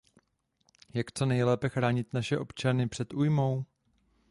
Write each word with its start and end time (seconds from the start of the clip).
Jak 0.93 1.11
co 1.19 1.25
nejlépe 1.25 1.69
chránit 1.69 2.13
naše 2.13 2.37
občany 2.37 2.87
před 2.89 3.13
újmou? 3.13 3.65